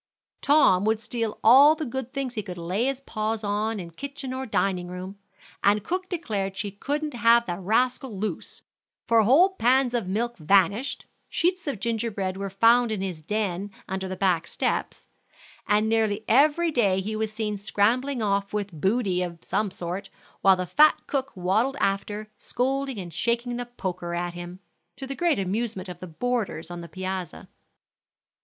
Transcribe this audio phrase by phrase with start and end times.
[0.41, 4.33] Tom would steal all the good things he could lay his paws on in kitchen
[4.33, 5.19] or dining room,
[5.63, 8.63] and cook declared she couldn't have the rascal loose;
[9.07, 13.69] for whole pans of milk vanished, sheets of ginger bread were found in his den
[13.87, 15.07] under the back steps,
[15.67, 20.09] and nearly every day he was seen scrambling off with booty of some sort,
[20.41, 24.61] while the fat cook waddled after, scolding and shaking the poker at him,
[24.95, 27.47] to the great amusement of the boarders on the piazza.